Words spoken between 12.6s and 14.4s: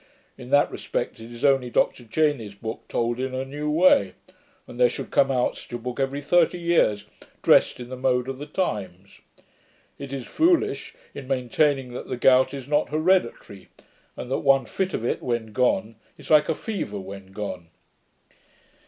not hereditary, and that